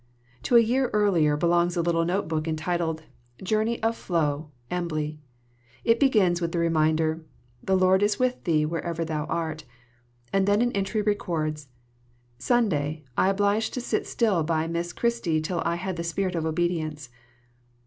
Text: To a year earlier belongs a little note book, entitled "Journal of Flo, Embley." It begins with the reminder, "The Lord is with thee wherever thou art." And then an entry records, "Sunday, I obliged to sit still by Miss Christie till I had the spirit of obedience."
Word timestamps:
To 0.41 0.55
a 0.55 0.59
year 0.61 0.89
earlier 0.93 1.37
belongs 1.37 1.77
a 1.77 1.83
little 1.83 2.03
note 2.05 2.27
book, 2.27 2.47
entitled 2.47 3.03
"Journal 3.43 3.77
of 3.83 3.95
Flo, 3.95 4.49
Embley." 4.71 5.19
It 5.83 5.99
begins 5.99 6.41
with 6.41 6.51
the 6.53 6.57
reminder, 6.57 7.23
"The 7.61 7.77
Lord 7.77 8.01
is 8.01 8.17
with 8.17 8.43
thee 8.43 8.65
wherever 8.65 9.05
thou 9.05 9.25
art." 9.25 9.63
And 10.33 10.47
then 10.47 10.63
an 10.63 10.71
entry 10.71 11.03
records, 11.03 11.67
"Sunday, 12.39 13.03
I 13.15 13.29
obliged 13.29 13.75
to 13.75 13.79
sit 13.81 14.07
still 14.07 14.41
by 14.41 14.65
Miss 14.65 14.91
Christie 14.91 15.39
till 15.39 15.61
I 15.65 15.75
had 15.75 15.97
the 15.97 16.03
spirit 16.03 16.33
of 16.33 16.47
obedience." 16.47 17.09